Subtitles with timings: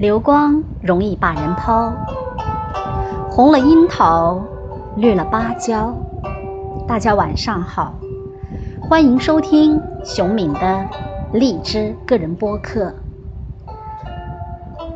[0.00, 1.92] 流光容易把人抛，
[3.30, 4.40] 红了樱桃，
[4.96, 5.94] 绿了芭蕉。
[6.88, 7.92] 大家晚上好，
[8.80, 10.86] 欢迎收听熊敏的
[11.34, 12.94] 荔枝个人播客。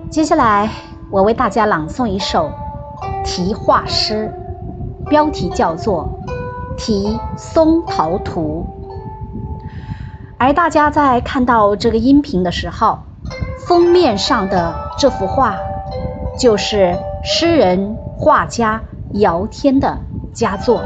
[0.09, 0.71] 接下来，
[1.11, 2.51] 我为大家朗诵一首
[3.23, 4.33] 题画诗，
[5.11, 6.19] 标题叫做
[6.79, 8.65] 《题松桃图》。
[10.39, 13.01] 而大家在看到这个音频的时候，
[13.67, 15.57] 封面上的这幅画，
[16.39, 18.83] 就是诗人画家
[19.15, 19.99] 姚天的
[20.35, 20.83] 佳作。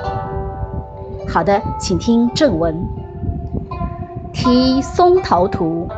[1.28, 2.74] 好的，请听正文，
[4.32, 5.88] 《题松桃图》，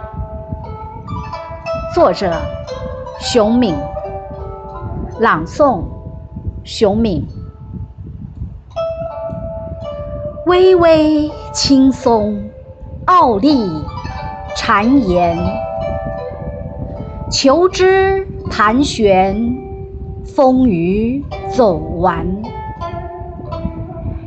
[1.95, 2.33] 作者
[3.19, 3.77] 熊敏，
[5.19, 5.83] 朗诵
[6.65, 7.27] 熊敏。
[10.47, 12.43] 巍巍青松，
[13.05, 13.69] 傲立
[14.57, 15.37] 巉岩。
[17.31, 19.57] 求之盘旋，
[20.25, 22.27] 风雨走完。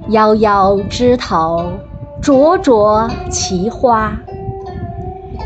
[0.10, 1.66] 夭夭枝头，
[2.22, 4.18] 灼灼其花。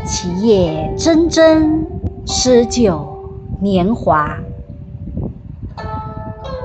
[0.04, 1.84] 其叶蓁蓁，
[2.24, 3.08] 诗酒
[3.60, 4.38] 年华。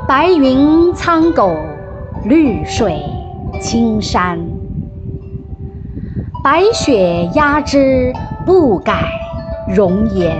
[0.07, 1.55] 白云苍狗，
[2.23, 3.01] 绿水
[3.59, 4.39] 青山。
[6.43, 8.13] 白雪压枝，
[8.45, 9.09] 不改
[9.75, 10.37] 容颜。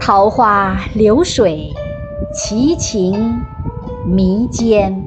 [0.00, 1.74] 桃花流水，
[2.32, 3.42] 奇情
[4.06, 5.04] 迷间。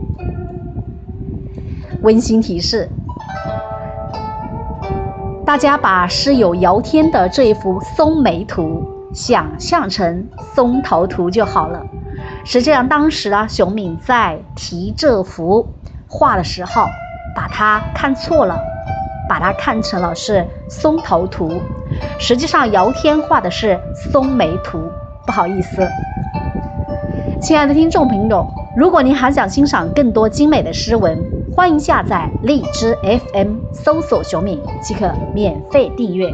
[2.03, 2.91] 温馨提示：
[5.44, 8.83] 大家把诗友姚天的这幅松梅图
[9.16, 11.81] 想象成松桃图就好了。
[12.45, 15.67] 实际上，当时啊，熊敏在题这幅
[16.08, 16.86] 画的时候，
[17.36, 18.59] 把它看错了，
[19.27, 21.60] 把它看成了是松桃图。
[22.20, 24.80] 实际上，姚天画的是松梅图，
[25.26, 25.87] 不好意思，
[27.42, 31.23] 亲爱的听众朋友，如果您还想欣赏更多精美的诗文，
[31.55, 36.33] 欢迎下载荔枝 FM，搜索“熊敏”即可免费订阅。